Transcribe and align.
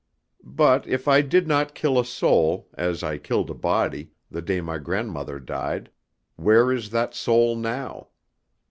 But 0.43 0.87
if 0.87 1.07
I 1.07 1.21
did 1.21 1.47
not 1.47 1.75
kill 1.75 1.99
a 1.99 2.03
soul, 2.05 2.67
as 2.73 3.03
I 3.03 3.19
killed 3.19 3.51
a 3.51 3.53
body, 3.53 4.09
the 4.31 4.41
day 4.41 4.59
my 4.59 4.79
grandmother 4.79 5.39
died, 5.39 5.91
where 6.37 6.71
is 6.71 6.89
that 6.89 7.13
soul 7.13 7.55
now? 7.55 8.07